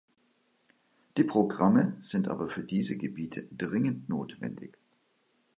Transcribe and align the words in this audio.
Die 1.15 1.23
Programme 1.23 1.95
sind 1.99 2.27
aber 2.27 2.49
für 2.49 2.63
diese 2.63 2.97
Gebiete 2.97 3.47
dringend 3.55 4.09
notwendig. 4.09 4.75